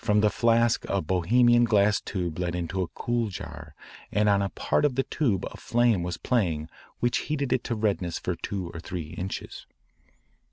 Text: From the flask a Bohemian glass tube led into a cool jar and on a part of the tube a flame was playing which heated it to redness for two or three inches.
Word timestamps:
From 0.03 0.21
the 0.21 0.31
flask 0.31 0.83
a 0.89 0.99
Bohemian 0.99 1.63
glass 1.63 2.01
tube 2.01 2.39
led 2.39 2.55
into 2.55 2.81
a 2.81 2.87
cool 2.87 3.29
jar 3.29 3.75
and 4.11 4.27
on 4.27 4.41
a 4.41 4.49
part 4.49 4.83
of 4.83 4.95
the 4.95 5.03
tube 5.03 5.45
a 5.51 5.57
flame 5.57 6.01
was 6.01 6.17
playing 6.17 6.69
which 7.01 7.19
heated 7.29 7.53
it 7.53 7.63
to 7.65 7.75
redness 7.75 8.17
for 8.17 8.33
two 8.35 8.71
or 8.73 8.79
three 8.79 9.11
inches. 9.15 9.67